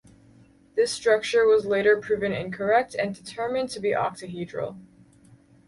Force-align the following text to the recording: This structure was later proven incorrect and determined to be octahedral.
This 0.75 0.91
structure 0.91 1.45
was 1.45 1.67
later 1.67 1.95
proven 2.01 2.33
incorrect 2.33 2.95
and 2.95 3.13
determined 3.13 3.69
to 3.69 3.79
be 3.79 3.89
octahedral. 3.91 4.79